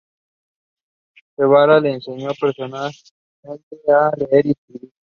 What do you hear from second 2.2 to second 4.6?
personalmente a leer y